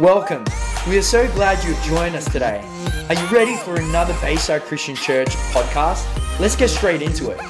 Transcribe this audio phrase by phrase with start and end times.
[0.00, 0.44] Welcome.
[0.88, 2.60] We are so glad you've joined us today.
[3.08, 6.04] Are you ready for another Bayside Christian Church podcast?
[6.40, 7.40] Let's get straight into it.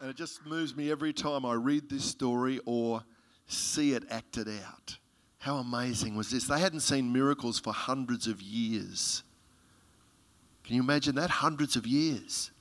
[0.00, 3.02] And it just moves me every time I read this story or
[3.48, 4.98] see it acted out.
[5.38, 6.44] How amazing was this?
[6.44, 9.24] They hadn't seen miracles for hundreds of years.
[10.62, 11.30] Can you imagine that?
[11.30, 12.52] Hundreds of years.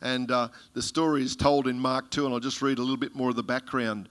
[0.00, 2.96] And uh, the story is told in Mark 2, and I'll just read a little
[2.96, 4.08] bit more of the background.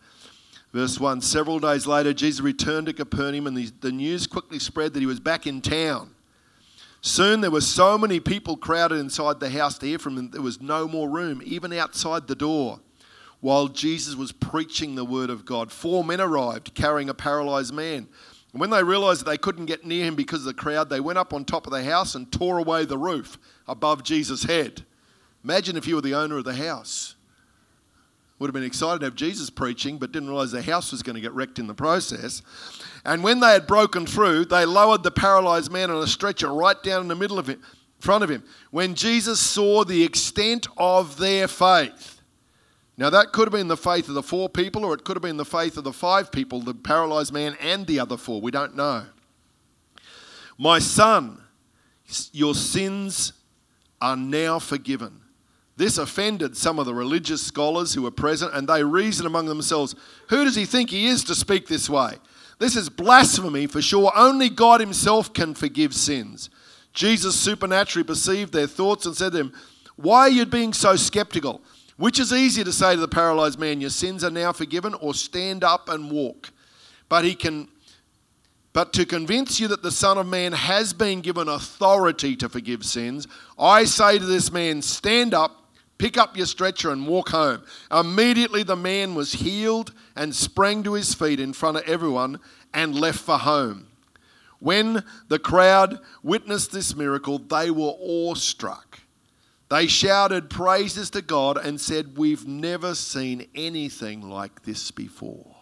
[0.74, 4.94] Verse 1 Several days later, Jesus returned to Capernaum, and the, the news quickly spread
[4.94, 6.16] that he was back in town.
[7.02, 10.42] Soon there were so many people crowded inside the house to hear from him, there
[10.42, 12.80] was no more room, even outside the door.
[13.40, 18.08] While Jesus was preaching the word of God, four men arrived carrying a paralyzed man.
[18.54, 21.00] And when they realized that they couldn't get near him because of the crowd, they
[21.00, 24.86] went up on top of the house and tore away the roof above Jesus' head.
[25.44, 27.16] Imagine if you were the owner of the house.
[28.42, 31.14] Would have been excited to have Jesus preaching, but didn't realize the house was going
[31.14, 32.42] to get wrecked in the process.
[33.06, 36.82] And when they had broken through, they lowered the paralyzed man on a stretcher right
[36.82, 37.62] down in the middle of him,
[38.00, 38.44] front of him.
[38.72, 42.20] When Jesus saw the extent of their faith,
[42.98, 45.24] now, that could have been the faith of the four people, or it could have
[45.24, 48.42] been the faith of the five people, the paralyzed man and the other four.
[48.42, 49.06] We don't know.
[50.58, 51.44] My son,
[52.32, 53.34] your sins
[54.02, 55.22] are now forgiven.
[55.82, 59.96] This offended some of the religious scholars who were present, and they reasoned among themselves
[60.28, 62.18] Who does he think he is to speak this way?
[62.60, 64.12] This is blasphemy, for sure.
[64.16, 66.52] Only God Himself can forgive sins.
[66.94, 69.54] Jesus supernaturally perceived their thoughts and said to them,
[69.96, 71.64] Why are you being so skeptical?
[71.98, 75.16] Which is easier to say to the paralyzed man, Your sins are now forgiven, or
[75.16, 76.52] stand up and walk?
[77.10, 77.68] But he can
[78.74, 82.86] but to convince you that the Son of Man has been given authority to forgive
[82.86, 85.61] sins, I say to this man, Stand up,
[86.02, 87.62] pick up your stretcher, and walk home.
[87.92, 92.40] Immediately the man was healed and sprang to his feet in front of everyone
[92.74, 93.86] and left for home.
[94.58, 99.00] When the crowd witnessed this miracle, they were awestruck.
[99.70, 105.56] They shouted praises to God and said, We've never seen anything like this before.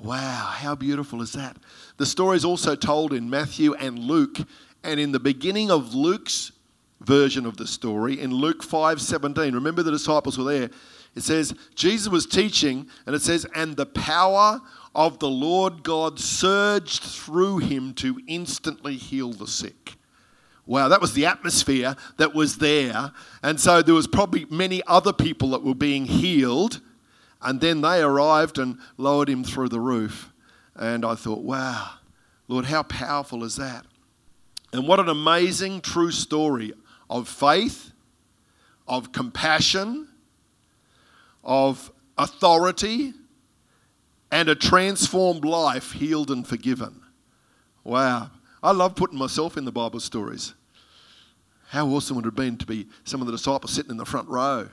[0.00, 1.56] Wow, how beautiful is that?
[1.98, 4.38] The story is also told in Matthew and Luke.
[4.82, 6.50] And in the beginning of Luke's
[7.00, 10.70] version of the story, in Luke 5 17, remember the disciples were there.
[11.14, 14.60] It says, Jesus was teaching, and it says, and the power
[14.94, 19.94] of the Lord God surged through him to instantly heal the sick.
[20.66, 23.12] Wow, that was the atmosphere that was there.
[23.42, 26.80] And so there was probably many other people that were being healed
[27.42, 30.32] and then they arrived and lowered him through the roof.
[30.74, 31.90] And I thought, wow,
[32.48, 33.84] Lord, how powerful is that?
[34.72, 36.72] And what an amazing true story
[37.08, 37.92] of faith,
[38.86, 40.08] of compassion,
[41.44, 43.12] of authority,
[44.30, 47.00] and a transformed life healed and forgiven.
[47.84, 48.30] Wow.
[48.62, 50.54] I love putting myself in the Bible stories.
[51.68, 54.04] How awesome would it have been to be some of the disciples sitting in the
[54.04, 54.68] front row?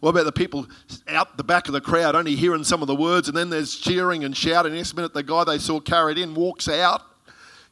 [0.00, 0.66] What about the people
[1.08, 3.76] out the back of the crowd only hearing some of the words and then there's
[3.76, 4.74] cheering and shouting?
[4.74, 7.02] Next minute, the guy they saw carried in walks out.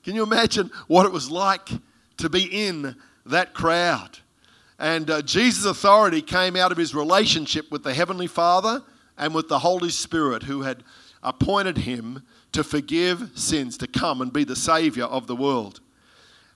[0.02, 1.68] Can you imagine what it was like
[2.18, 2.96] to be in
[3.26, 4.18] that crowd?
[4.78, 8.82] And uh, Jesus' authority came out of his relationship with the Heavenly Father
[9.16, 10.82] and with the Holy Spirit, who had
[11.22, 15.80] appointed him to forgive sins, to come and be the Savior of the world.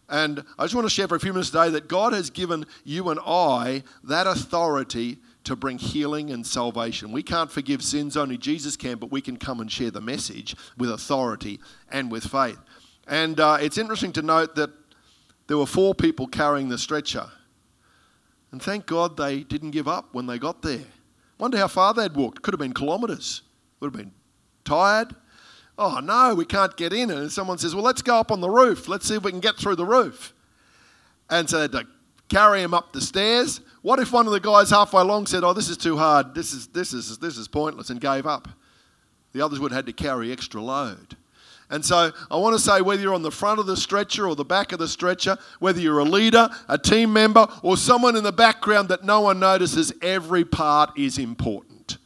[0.08, 2.64] And I just want to share for a few minutes today that God has given
[2.84, 7.12] you and I that authority to bring healing and salvation.
[7.12, 10.56] We can't forgive sins, only Jesus can, but we can come and share the message
[10.76, 11.60] with authority
[11.90, 12.58] and with faith.
[13.06, 14.70] And uh, it's interesting to note that
[15.46, 17.30] there were four people carrying the stretcher.
[18.52, 20.84] And thank God they didn't give up when they got there.
[21.38, 22.42] Wonder how far they'd walked.
[22.42, 23.42] Could have been kilometres.
[23.80, 24.12] Would have been
[24.64, 25.14] tired.
[25.78, 27.10] Oh no, we can't get in.
[27.10, 28.88] And someone says, Well, let's go up on the roof.
[28.88, 30.32] Let's see if we can get through the roof.
[31.28, 31.82] And so they
[32.28, 33.60] carry him up the stairs.
[33.82, 36.34] What if one of the guys halfway along said, "Oh, this is too hard.
[36.34, 38.48] This is this is this is pointless," and gave up?
[39.32, 41.16] The others would have had to carry extra load.
[41.68, 44.36] And so I want to say whether you're on the front of the stretcher or
[44.36, 48.22] the back of the stretcher, whether you're a leader, a team member, or someone in
[48.22, 51.98] the background that no one notices, every part is important.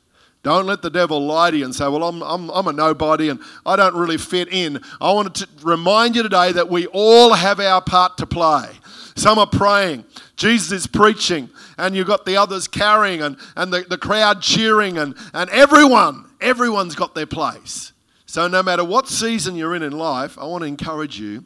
[0.42, 3.28] Don't let the devil lie to you and say, Well, I'm, I'm, I'm a nobody
[3.28, 4.80] and I don't really fit in.
[4.98, 8.70] I want to remind you today that we all have our part to play.
[9.16, 10.06] Some are praying,
[10.36, 14.96] Jesus is preaching, and you've got the others carrying, and, and the, the crowd cheering,
[14.96, 17.92] and, and everyone, everyone's got their place.
[18.30, 21.44] So, no matter what season you're in in life, I want to encourage you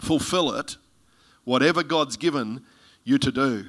[0.00, 0.78] fulfill it,
[1.44, 2.64] whatever God's given
[3.04, 3.66] you to do.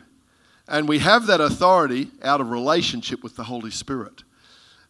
[0.65, 4.24] And we have that authority out of relationship with the Holy Spirit.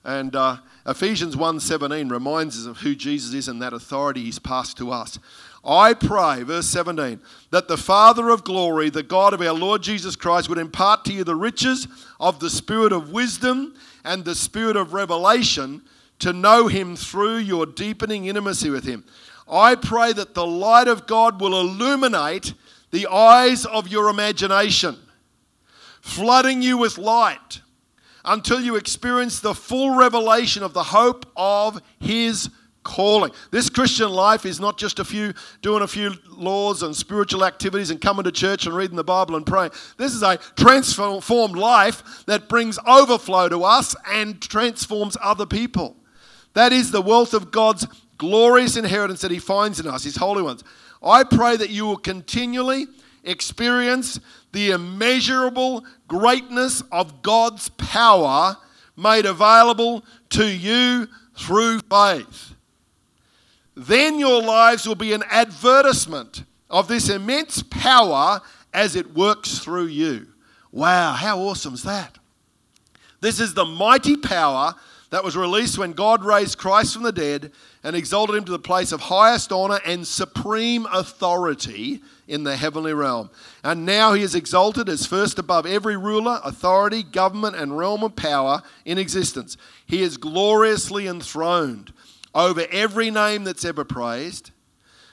[0.03, 4.77] And uh, Ephesians 1:17 reminds us of who Jesus is and that authority he's passed
[4.77, 5.17] to us.
[5.65, 7.19] I pray, verse 17,
[7.49, 11.13] that the Father of glory, the God of our Lord Jesus Christ, would impart to
[11.13, 11.87] you the riches
[12.19, 13.73] of the spirit of wisdom
[14.05, 15.81] and the spirit of revelation
[16.19, 19.05] to know him through your deepening intimacy with him.
[19.49, 22.53] I pray that the light of God will illuminate
[22.91, 24.97] the eyes of your imagination,
[26.01, 27.61] flooding you with light
[28.25, 32.49] until you experience the full revelation of the hope of his
[32.83, 33.31] calling.
[33.51, 37.91] This Christian life is not just a few doing a few laws and spiritual activities
[37.91, 39.71] and coming to church and reading the Bible and praying.
[39.97, 45.98] This is a transformed life that brings overflow to us and transforms other people.
[46.53, 47.87] That is the wealth of God's
[48.17, 50.63] glorious inheritance that He finds in us, His holy ones.
[51.01, 52.87] I pray that you will continually
[53.23, 54.19] experience
[54.51, 58.57] the immeasurable greatness of God's power
[58.97, 62.55] made available to you through faith
[63.79, 68.41] then your lives will be an advertisement of this immense power
[68.73, 70.27] as it works through you.
[70.71, 72.19] Wow, how awesome is that?
[73.21, 74.75] This is the mighty power
[75.09, 77.51] that was released when God raised Christ from the dead
[77.83, 82.93] and exalted him to the place of highest honor and supreme authority in the heavenly
[82.93, 83.29] realm.
[83.63, 88.15] And now he is exalted as first above every ruler, authority, government, and realm of
[88.15, 89.57] power in existence.
[89.85, 91.91] He is gloriously enthroned
[92.35, 94.51] over every name that's ever praised,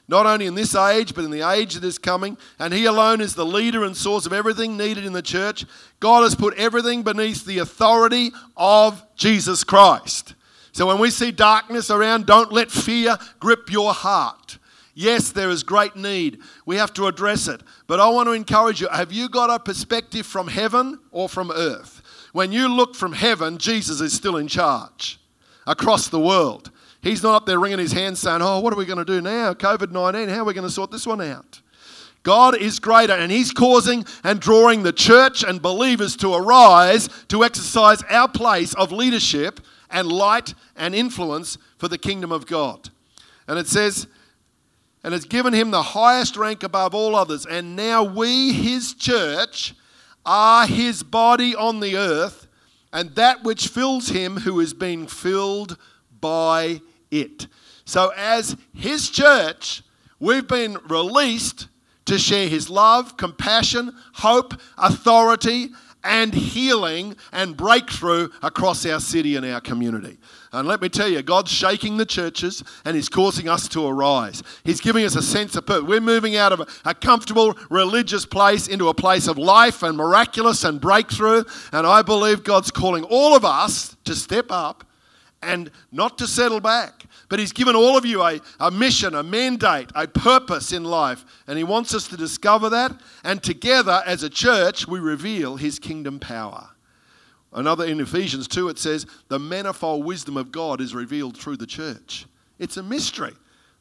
[0.09, 2.39] not only in this age, but in the age that is coming.
[2.59, 5.65] And He alone is the leader and source of everything needed in the church.
[6.01, 10.35] God has put everything beneath the authority of Jesus Christ.
[10.73, 14.59] So when we see darkness around, don't let fear grip your heart.
[14.95, 16.41] Yes, there is great need.
[16.65, 17.63] We have to address it.
[17.87, 21.51] But I want to encourage you have you got a perspective from heaven or from
[21.51, 22.03] earth?
[22.33, 25.19] When you look from heaven, Jesus is still in charge
[25.67, 26.71] across the world.
[27.07, 29.21] He's not up there wringing his hands saying, Oh, what are we going to do
[29.21, 29.55] now?
[29.55, 31.61] COVID 19, how are we going to sort this one out?
[32.25, 37.45] God is greater and He's causing and drawing the church and believers to arise to
[37.45, 42.91] exercise our place of leadership and light and influence for the kingdom of God.
[43.47, 44.09] And it says,
[45.05, 47.47] and has given him the highest rank above all others.
[47.47, 49.77] And now we, his church,
[50.25, 52.49] are his body on the earth,
[52.93, 55.79] and that which fills him who is being filled
[56.21, 56.81] by
[57.11, 57.47] it.
[57.85, 59.83] So, as His church,
[60.19, 61.69] we've been released
[62.07, 65.71] to share His love, compassion, hope, authority,
[66.07, 70.19] and healing and breakthrough across our city and our community.
[70.53, 74.43] And let me tell you, God's shaking the churches and He's causing us to arise.
[74.65, 75.89] He's giving us a sense of purpose.
[75.89, 80.65] We're moving out of a, comfortable religious place into a place of life and miraculous
[80.65, 81.45] and breakthrough.
[81.73, 84.86] And I believe God's calling all of us to step up
[85.47, 87.05] and not to settle back.
[87.29, 91.25] But He's given all of you a, a mission, a mandate, a purpose in life.
[91.47, 93.01] And He wants us to discover that.
[93.25, 96.71] And together, as a church, we reveal His kingdom power.
[97.53, 101.67] Another in Ephesians 2, it says, The manifold wisdom of God is revealed through the
[101.67, 102.27] church.
[102.59, 103.33] It's a mystery.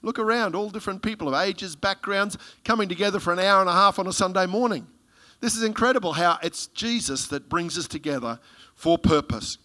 [0.01, 3.73] Look around, all different people of ages, backgrounds, coming together for an hour and a
[3.73, 4.87] half on a Sunday morning.
[5.41, 8.39] This is incredible how it's Jesus that brings us together
[8.75, 9.57] for purpose.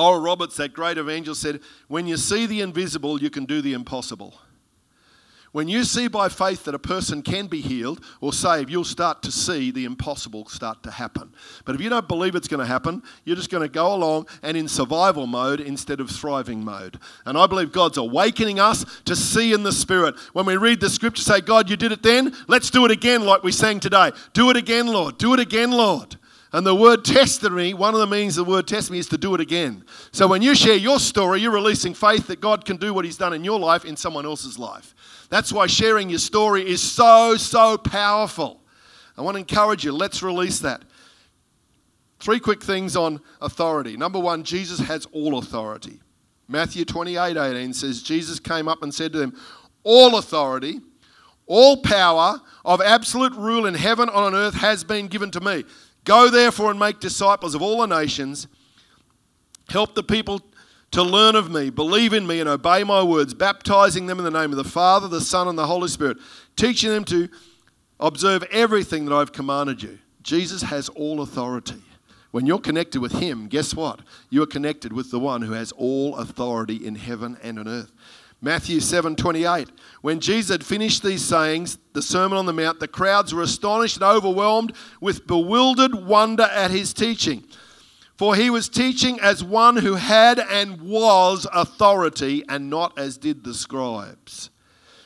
[0.00, 3.74] Oral Roberts, that great evangelist, said, When you see the invisible, you can do the
[3.74, 4.34] impossible.
[5.52, 9.20] When you see by faith that a person can be healed or saved, you'll start
[9.24, 11.34] to see the impossible start to happen.
[11.64, 14.28] But if you don't believe it's going to happen, you're just going to go along
[14.44, 17.00] and in survival mode instead of thriving mode.
[17.26, 20.14] And I believe God's awakening us to see in the Spirit.
[20.32, 23.26] When we read the scripture, say, God, you did it then, let's do it again,
[23.26, 24.12] like we sang today.
[24.32, 25.18] Do it again, Lord.
[25.18, 26.16] Do it again, Lord.
[26.52, 29.34] And the word testimony, one of the meanings of the word testimony is to do
[29.34, 29.84] it again.
[30.10, 33.16] So when you share your story, you're releasing faith that God can do what He's
[33.16, 34.94] done in your life in someone else's life.
[35.28, 38.60] That's why sharing your story is so, so powerful.
[39.16, 40.82] I want to encourage you, let's release that.
[42.18, 43.96] Three quick things on authority.
[43.96, 46.00] Number one, Jesus has all authority.
[46.48, 49.38] Matthew 28 18 says, Jesus came up and said to them,
[49.84, 50.80] All authority,
[51.46, 55.64] all power of absolute rule in heaven and on earth has been given to me.
[56.04, 58.46] Go therefore and make disciples of all the nations.
[59.68, 60.40] Help the people
[60.90, 64.30] to learn of me, believe in me, and obey my words, baptizing them in the
[64.30, 66.16] name of the Father, the Son, and the Holy Spirit,
[66.56, 67.28] teaching them to
[68.00, 69.98] observe everything that I've commanded you.
[70.22, 71.80] Jesus has all authority.
[72.32, 74.00] When you're connected with Him, guess what?
[74.30, 77.92] You are connected with the one who has all authority in heaven and on earth.
[78.42, 79.68] Matthew 7 28.
[80.00, 83.96] When Jesus had finished these sayings, the Sermon on the Mount, the crowds were astonished
[83.96, 87.44] and overwhelmed with bewildered wonder at his teaching.
[88.16, 93.44] For he was teaching as one who had and was authority, and not as did
[93.44, 94.50] the scribes.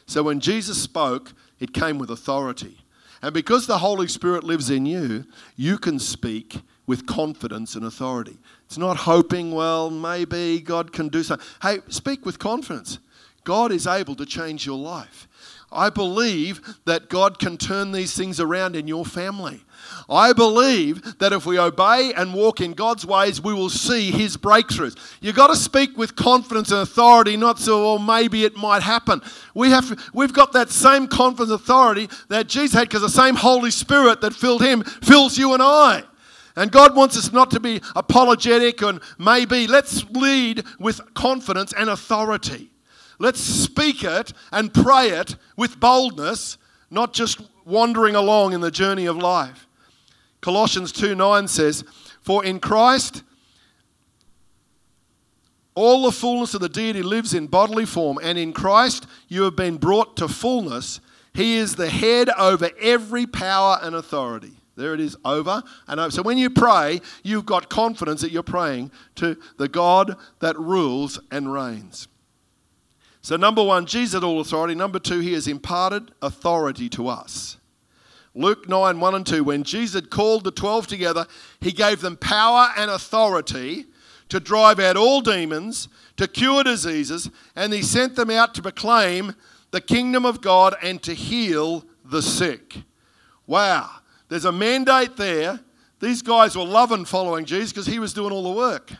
[0.07, 2.79] So when Jesus spoke, it came with authority.
[3.23, 5.25] And because the Holy Spirit lives in you,
[5.57, 8.37] you can speak with confidence and authority.
[8.67, 11.47] It's not hoping, well, maybe God can do something.
[11.63, 12.99] Hey, speak with confidence.
[13.45, 15.29] God is able to change your life.
[15.75, 19.65] I believe that God can turn these things around in your family.
[20.09, 24.37] I believe that if we obey and walk in God's ways, we will see His
[24.37, 24.97] breakthroughs.
[25.21, 29.21] You've got to speak with confidence and authority, not so, well, maybe it might happen.
[29.55, 33.35] We have, we've got that same confidence and authority that Jesus had because the same
[33.35, 36.05] Holy Spirit that filled Him fills you and I.
[36.57, 39.67] And God wants us not to be apologetic and maybe.
[39.67, 42.71] Let's lead with confidence and authority.
[43.19, 46.59] Let's speak it and pray it with boldness,
[46.91, 49.67] not just wandering along in the journey of life.
[50.41, 51.85] Colossians 2 9 says,
[52.21, 53.23] For in Christ
[55.75, 59.57] all the fullness of the deity lives in bodily form, and in Christ you have
[59.57, 61.01] been brought to fullness.
[61.33, 64.53] He is the head over every power and authority.
[64.77, 66.11] There it is, over and over.
[66.11, 71.21] So when you pray, you've got confidence that you're praying to the God that rules
[71.31, 72.09] and reigns.
[73.25, 74.75] So, number one, Jesus had all authority.
[74.75, 77.57] Number two, he has imparted authority to us.
[78.35, 81.27] Luke 9 1 and 2, when Jesus had called the 12 together,
[81.59, 83.87] he gave them power and authority
[84.29, 85.89] to drive out all demons,
[86.19, 89.35] to cure diseases, and he sent them out to proclaim
[89.71, 92.77] the kingdom of God and to heal the sick.
[93.47, 93.89] Wow,
[94.29, 95.61] there's a mandate there.
[95.99, 98.93] These guys were loving following Jesus because he was doing all the work.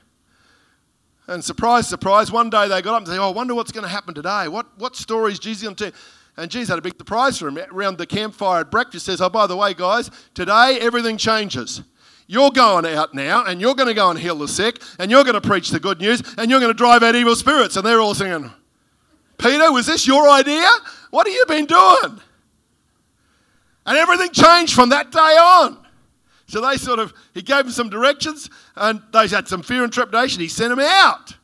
[1.27, 3.85] And surprise, surprise, one day they got up and said, Oh, I wonder what's going
[3.85, 4.49] to happen today.
[4.49, 6.01] What, what story is Jesus going to tell?
[6.37, 7.59] And Jesus had a big surprise for him.
[7.59, 11.83] Around the campfire at breakfast says, Oh, by the way, guys, today everything changes.
[12.27, 15.25] You're going out now and you're going to go and heal the sick and you're
[15.25, 17.77] going to preach the good news and you're going to drive out evil spirits.
[17.77, 18.51] And they're all singing,
[19.39, 20.69] Peter, was this your idea?
[21.11, 22.21] What have you been doing?
[23.87, 25.84] And everything changed from that day on.
[26.47, 29.93] So they sort of, he gave them some directions and they had some fear and
[29.93, 30.41] trepidation.
[30.41, 31.37] He sent them out.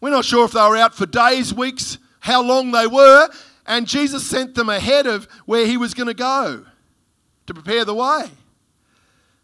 [0.00, 3.28] We're not sure if they were out for days, weeks, how long they were.
[3.66, 6.64] And Jesus sent them ahead of where he was going to go
[7.46, 8.30] to prepare the way.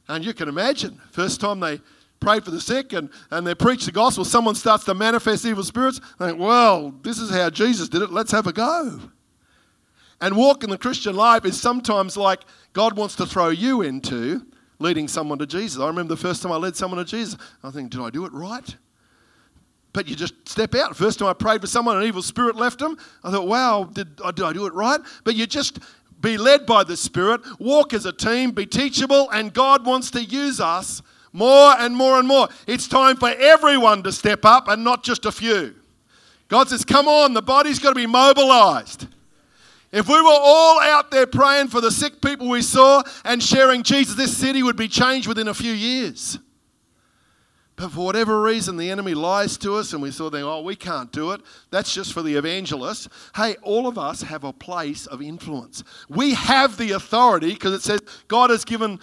[0.08, 1.80] And you can imagine, first time they
[2.20, 5.64] pray for the sick and, and they preach the gospel, someone starts to manifest evil
[5.64, 6.00] spirits.
[6.18, 8.10] They think, well, this is how Jesus did it.
[8.10, 9.00] Let's have a go.
[10.20, 12.40] And walking the Christian life is sometimes like
[12.72, 14.46] God wants to throw you into
[14.78, 15.80] leading someone to Jesus.
[15.80, 18.24] I remember the first time I led someone to Jesus, I think, did I do
[18.24, 18.76] it right?
[19.92, 20.96] But you just step out.
[20.96, 22.98] First time I prayed for someone, an evil spirit left them.
[23.22, 25.00] I thought, wow, did, uh, did I do it right?
[25.22, 25.78] But you just
[26.20, 30.24] be led by the Spirit, walk as a team, be teachable, and God wants to
[30.24, 31.02] use us
[31.32, 32.48] more and more and more.
[32.66, 35.74] It's time for everyone to step up and not just a few.
[36.48, 39.08] God says, come on, the body's got to be mobilized.
[39.94, 43.84] If we were all out there praying for the sick people we saw and sharing
[43.84, 46.36] Jesus, this city would be changed within a few years.
[47.76, 50.62] But for whatever reason, the enemy lies to us, and we sort of think, oh,
[50.62, 51.42] we can't do it.
[51.70, 53.08] That's just for the evangelists.
[53.36, 55.84] Hey, all of us have a place of influence.
[56.08, 58.98] We have the authority because it says God has given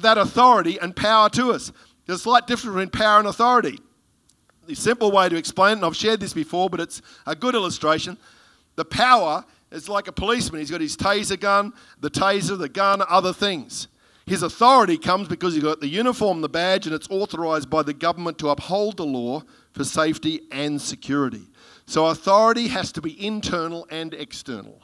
[0.00, 1.70] that authority and power to us.
[2.06, 3.78] There's a slight difference between power and authority.
[4.66, 7.54] The simple way to explain it, and I've shared this before, but it's a good
[7.54, 8.18] illustration.
[8.74, 10.60] The power it's like a policeman.
[10.60, 13.88] He's got his taser gun, the taser, the gun, other things.
[14.26, 17.92] His authority comes because he's got the uniform, the badge, and it's authorized by the
[17.92, 21.50] government to uphold the law for safety and security.
[21.86, 24.80] So authority has to be internal and external.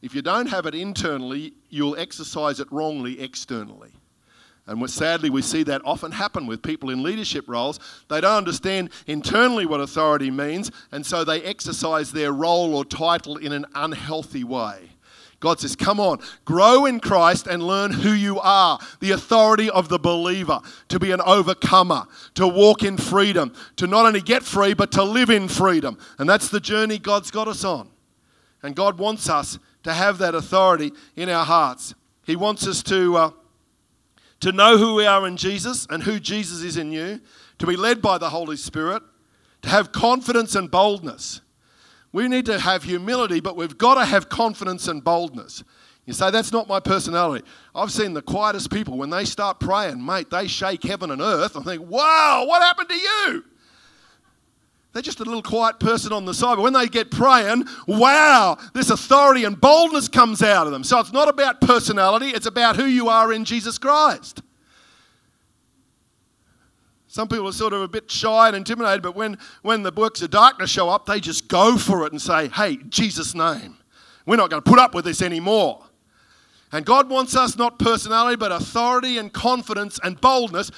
[0.00, 3.92] If you don't have it internally, you'll exercise it wrongly externally.
[4.70, 7.80] And sadly, we see that often happen with people in leadership roles.
[8.08, 13.36] They don't understand internally what authority means, and so they exercise their role or title
[13.36, 14.90] in an unhealthy way.
[15.40, 19.88] God says, Come on, grow in Christ and learn who you are the authority of
[19.88, 24.74] the believer, to be an overcomer, to walk in freedom, to not only get free,
[24.74, 25.98] but to live in freedom.
[26.16, 27.88] And that's the journey God's got us on.
[28.62, 31.92] And God wants us to have that authority in our hearts.
[32.24, 33.16] He wants us to.
[33.16, 33.30] Uh,
[34.40, 37.20] to know who we are in Jesus and who Jesus is in you,
[37.58, 39.02] to be led by the Holy Spirit,
[39.62, 41.42] to have confidence and boldness.
[42.12, 45.62] We need to have humility, but we've got to have confidence and boldness.
[46.06, 47.46] You say, that's not my personality.
[47.74, 51.56] I've seen the quietest people, when they start praying, mate, they shake heaven and earth.
[51.56, 53.44] I think, wow, what happened to you?
[54.92, 56.56] They're just a little quiet person on the side.
[56.56, 60.82] But when they get praying, wow, this authority and boldness comes out of them.
[60.82, 64.42] So it's not about personality, it's about who you are in Jesus Christ.
[67.06, 70.22] Some people are sort of a bit shy and intimidated, but when, when the works
[70.22, 73.76] of darkness show up, they just go for it and say, hey, Jesus' name.
[74.26, 75.84] We're not going to put up with this anymore.
[76.70, 80.70] And God wants us not personality, but authority and confidence and boldness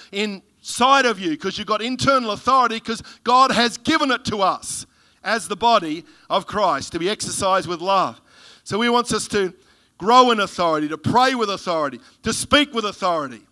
[0.63, 4.87] inside of you because you've got internal authority because God has given it to us
[5.23, 8.21] as the body of Christ to be exercised with love.
[8.65, 9.53] So He wants us to
[9.99, 13.43] grow in authority, to pray with authority, to speak with authority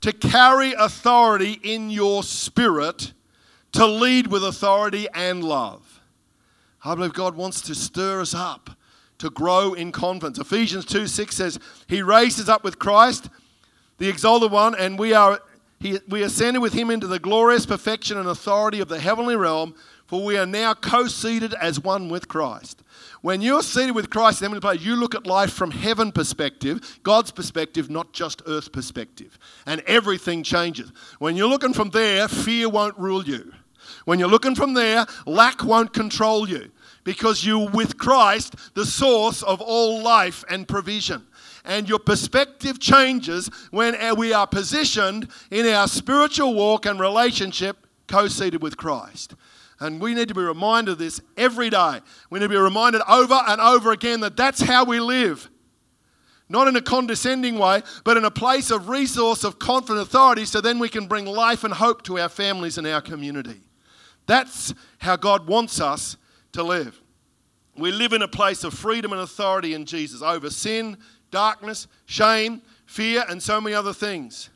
[0.00, 3.12] to carry authority in your spirit,
[3.72, 6.00] to lead with authority and love.
[6.84, 8.70] I believe God wants to stir us up
[9.18, 10.38] to grow in confidence.
[10.38, 11.58] Ephesians 2 6 says,
[11.88, 13.28] He raised us up with Christ,
[13.98, 15.40] the exalted one, and we are
[15.80, 19.74] he, we ascended with him into the glorious perfection and authority of the heavenly realm,
[20.06, 22.82] for we are now co seated as one with Christ.
[23.20, 26.98] When you're seated with Christ in heavenly place, you look at life from heaven perspective,
[27.02, 29.38] God's perspective, not just earth perspective.
[29.66, 30.92] And everything changes.
[31.18, 33.52] When you're looking from there, fear won't rule you.
[34.04, 36.70] When you're looking from there, lack won't control you
[37.04, 41.26] because you're with Christ, the source of all life and provision.
[41.68, 48.26] And your perspective changes when we are positioned in our spiritual walk and relationship co
[48.26, 49.34] seated with Christ.
[49.78, 52.00] And we need to be reminded of this every day.
[52.30, 55.48] We need to be reminded over and over again that that's how we live.
[56.48, 60.62] Not in a condescending way, but in a place of resource of confident authority so
[60.62, 63.60] then we can bring life and hope to our families and our community.
[64.26, 66.16] That's how God wants us
[66.52, 67.00] to live.
[67.76, 70.96] We live in a place of freedom and authority in Jesus over sin,
[71.30, 74.50] darkness, shame, fear, and so many other things.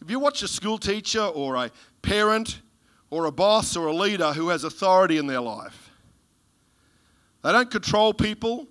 [0.00, 1.70] If you watch a school teacher or a
[2.02, 2.60] parent
[3.10, 5.90] or a boss or a leader who has authority in their life.
[7.42, 8.66] They don't control people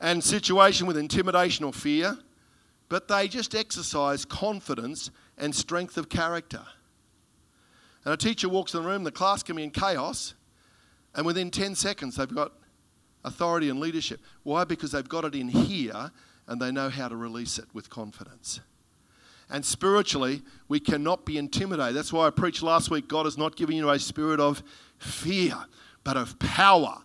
[0.00, 2.18] and situation with intimidation or fear,
[2.88, 6.62] but they just exercise confidence and strength of character.
[8.04, 10.34] And a teacher walks in the room, the class can be in chaos,
[11.14, 12.52] and within 10 seconds they've got
[13.24, 14.20] authority and leadership.
[14.42, 14.64] Why?
[14.64, 16.10] Because they've got it in here
[16.48, 18.60] and they know how to release it with confidence.
[19.50, 21.94] And spiritually, we cannot be intimidated.
[21.94, 24.62] That's why I preached last week God has not given you a spirit of
[24.98, 25.54] fear,
[26.04, 26.96] but of power,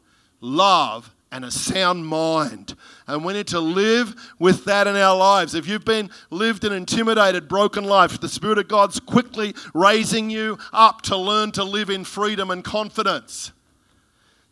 [0.41, 2.75] love, and a sound mind.
[3.07, 5.55] And we need to live with that in our lives.
[5.55, 10.57] If you've been lived an intimidated, broken life, the Spirit of God's quickly raising you
[10.71, 13.51] up to learn to live in freedom and confidence.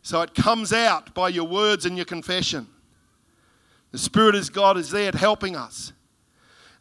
[0.01, 2.67] So it comes out by your words and your confession.
[3.91, 5.93] The Spirit of God is there helping us.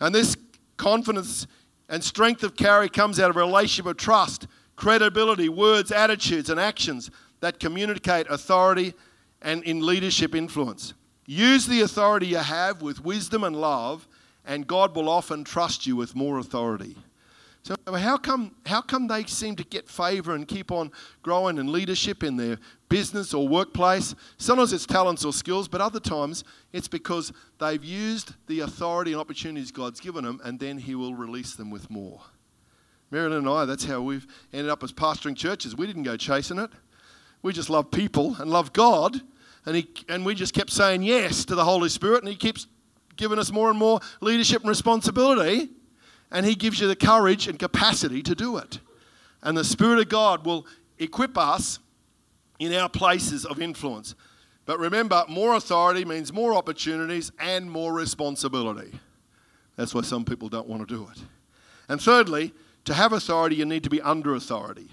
[0.00, 0.36] And this
[0.80, 1.46] Confidence
[1.90, 4.46] and strength of carry comes out of a relationship of trust,
[4.76, 8.94] credibility, words, attitudes, and actions that communicate authority
[9.42, 10.94] and in leadership influence.
[11.26, 14.08] Use the authority you have with wisdom and love,
[14.46, 16.96] and God will often trust you with more authority.
[17.70, 20.90] So how come how come they seem to get favor and keep on
[21.22, 24.16] growing in leadership in their business or workplace?
[24.38, 29.20] Sometimes it's talents or skills, but other times it's because they've used the authority and
[29.20, 32.20] opportunities God's given them, and then He will release them with more.
[33.12, 35.76] Marilyn and I, that's how we've ended up as pastoring churches.
[35.76, 36.70] We didn't go chasing it.
[37.42, 39.20] We just love people and love God,
[39.64, 42.66] and he and we just kept saying yes to the Holy Spirit, and He keeps
[43.14, 45.70] giving us more and more leadership and responsibility
[46.30, 48.80] and He gives you the courage and capacity to do it.
[49.42, 50.66] And the Spirit of God will
[50.98, 51.78] equip us
[52.58, 54.14] in our places of influence.
[54.66, 58.92] But remember, more authority means more opportunities and more responsibility.
[59.76, 61.22] That's why some people don't want to do it.
[61.88, 62.52] And thirdly,
[62.84, 64.88] to have authority, you need to be under authority.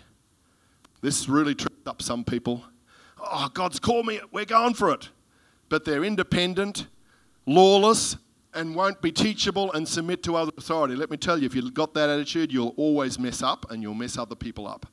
[1.02, 2.64] This really tripped up some people.
[3.20, 5.10] Oh, God's called me, we're going for it.
[5.70, 6.88] But they're independent,
[7.46, 8.18] lawless,
[8.58, 10.96] and won't be teachable and submit to other authority.
[10.96, 13.94] Let me tell you, if you've got that attitude, you'll always mess up and you'll
[13.94, 14.86] mess other people up.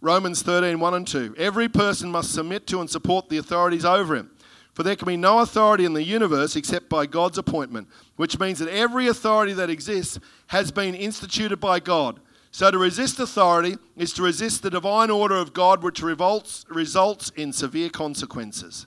[0.00, 1.34] Romans 13, 1 and 2.
[1.36, 4.30] Every person must submit to and support the authorities over him.
[4.72, 8.60] For there can be no authority in the universe except by God's appointment, which means
[8.60, 12.20] that every authority that exists has been instituted by God.
[12.50, 17.30] So to resist authority is to resist the divine order of God, which revolts, results
[17.36, 18.86] in severe consequences.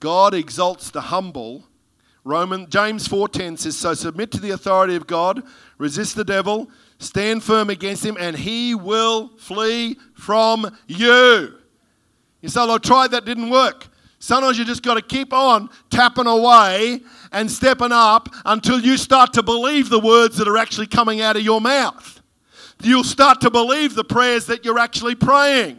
[0.00, 1.64] God exalts the humble
[2.24, 5.42] Roman James 4:10 says, "So submit to the authority of God,
[5.76, 11.54] resist the devil, stand firm against him, and he will flee from you."
[12.40, 16.26] You say, "I tried that, didn't work." Sometimes you just got to keep on tapping
[16.26, 21.20] away and stepping up until you start to believe the words that are actually coming
[21.20, 22.22] out of your mouth.
[22.82, 25.78] You'll start to believe the prayers that you're actually praying.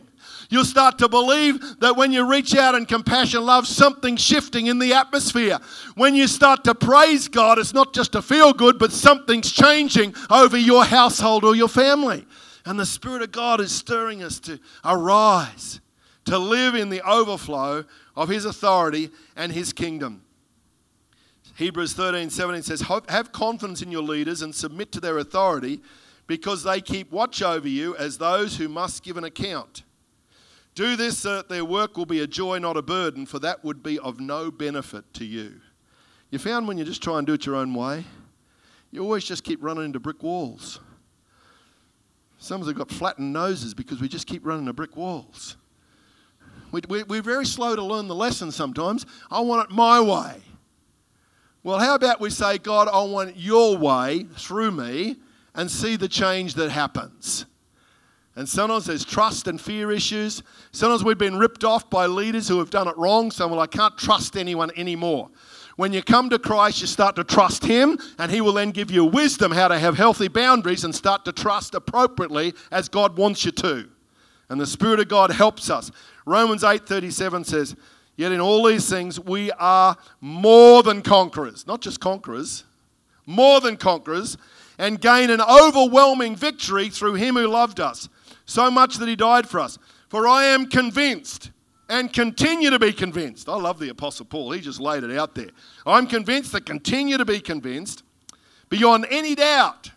[0.49, 4.79] You'll start to believe that when you reach out in compassion, love, something's shifting in
[4.79, 5.60] the atmosphere.
[5.95, 10.13] When you start to praise God, it's not just to feel good, but something's changing
[10.29, 12.25] over your household or your family.
[12.65, 15.79] And the Spirit of God is stirring us to arise,
[16.25, 20.23] to live in the overflow of His authority and His kingdom.
[21.55, 25.81] Hebrews 13 17 says, Have confidence in your leaders and submit to their authority
[26.27, 29.84] because they keep watch over you as those who must give an account.
[30.75, 33.63] Do this so that their work will be a joy, not a burden, for that
[33.63, 35.61] would be of no benefit to you.
[36.29, 38.03] You found when you just try and do it your own way,
[38.91, 40.81] you always just keep running into brick walls.
[42.38, 45.55] Some of us have got flattened noses because we just keep running into brick walls.
[46.71, 49.05] We, we, we're very slow to learn the lesson sometimes.
[49.31, 50.41] I want it my way.
[51.63, 55.15] Well, how about we say, God, I want your way through me
[55.55, 57.45] and see the change that happens?
[58.35, 60.43] And sometimes there's trust and fear issues.
[60.71, 63.31] Sometimes we've been ripped off by leaders who have done it wrong.
[63.31, 65.29] So, well, I can't trust anyone anymore.
[65.77, 68.91] When you come to Christ, you start to trust Him, and He will then give
[68.91, 73.45] you wisdom how to have healthy boundaries and start to trust appropriately as God wants
[73.45, 73.89] you to.
[74.49, 75.91] And the Spirit of God helps us.
[76.25, 77.75] Romans 8:37 says,
[78.17, 82.63] Yet in all these things we are more than conquerors, not just conquerors,
[83.25, 84.37] more than conquerors,
[84.77, 88.07] and gain an overwhelming victory through him who loved us,
[88.45, 89.77] so much that he died for us.
[90.10, 91.51] For I am convinced
[91.89, 93.47] and continue to be convinced.
[93.49, 95.49] I love the Apostle Paul, he just laid it out there.
[95.86, 98.03] I'm convinced that continue to be convinced
[98.69, 99.91] beyond any doubt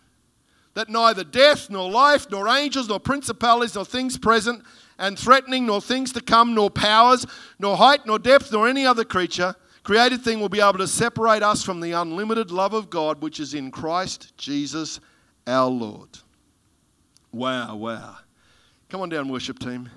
[0.75, 4.63] that neither death, nor life, nor angels, nor principalities, nor things present
[4.97, 7.25] and threatening, nor things to come, nor powers,
[7.57, 11.41] nor height, nor depth, nor any other creature, created thing will be able to separate
[11.41, 14.99] us from the unlimited love of God which is in Christ Jesus
[15.47, 16.09] our Lord.
[17.31, 18.17] Wow, wow.
[18.89, 19.89] Come on down, worship team.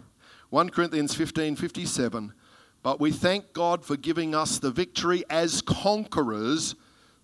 [0.51, 2.35] 1 Corinthians 15 57.
[2.83, 6.75] But we thank God for giving us the victory as conquerors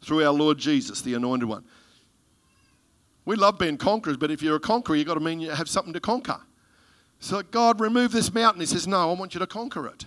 [0.00, 1.64] through our Lord Jesus, the anointed one.
[3.26, 5.68] We love being conquerors, but if you're a conqueror, you've got to mean you have
[5.68, 6.40] something to conquer.
[7.20, 8.61] So, God, remove this mountain.
[8.61, 10.07] He says, No, I want you to conquer it.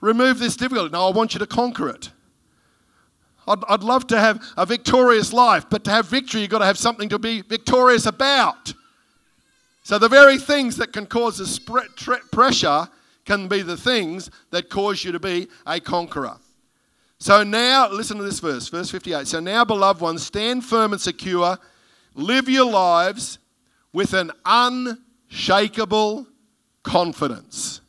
[0.00, 0.90] Remove this difficulty.
[0.90, 2.10] No, I want you to conquer it.
[3.46, 6.66] I'd, I'd love to have a victorious life, but to have victory, you've got to
[6.66, 8.74] have something to be victorious about.
[9.88, 11.58] So, the very things that can cause a us
[12.30, 12.90] pressure
[13.24, 16.36] can be the things that cause you to be a conqueror.
[17.18, 19.26] So now, listen to this verse, verse 58.
[19.26, 21.56] So now, beloved ones, stand firm and secure,
[22.14, 23.38] live your lives
[23.90, 26.26] with an unshakable
[26.82, 27.80] confidence.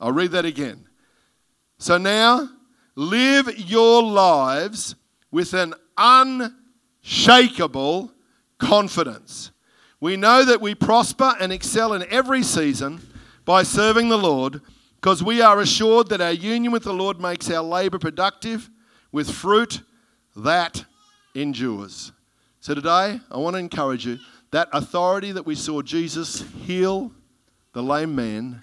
[0.00, 0.84] I'll read that again.
[1.78, 2.48] So now,
[2.96, 4.96] live your lives
[5.30, 8.10] with an unshakable
[8.58, 9.52] confidence.
[10.04, 13.00] We know that we prosper and excel in every season
[13.46, 14.60] by serving the Lord
[14.96, 18.68] because we are assured that our union with the Lord makes our labor productive
[19.12, 19.80] with fruit
[20.36, 20.84] that
[21.34, 22.12] endures.
[22.60, 24.18] So today, I want to encourage you
[24.50, 27.10] that authority that we saw Jesus heal
[27.72, 28.60] the lame man,